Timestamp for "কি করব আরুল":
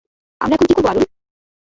0.67-1.05